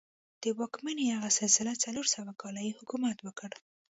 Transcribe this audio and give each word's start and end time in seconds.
د 0.43 0.43
واکمنۍ 0.59 1.07
هغه 1.15 1.29
سلسله 1.39 1.73
څلور 1.83 2.05
سوه 2.15 2.31
کاله 2.41 2.61
یې 2.67 2.77
حکومت 2.79 3.17
وکړ. 3.21 3.49